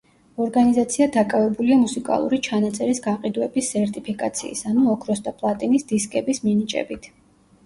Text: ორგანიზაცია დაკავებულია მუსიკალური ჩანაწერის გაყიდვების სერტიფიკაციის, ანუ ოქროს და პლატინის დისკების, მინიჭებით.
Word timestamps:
ორგანიზაცია 0.43 1.07
დაკავებულია 1.15 1.77
მუსიკალური 1.81 2.39
ჩანაწერის 2.47 3.01
გაყიდვების 3.09 3.69
სერტიფიკაციის, 3.77 4.65
ანუ 4.71 4.87
ოქროს 4.95 5.23
და 5.29 5.35
პლატინის 5.43 5.87
დისკების, 5.95 6.43
მინიჭებით. 6.49 7.09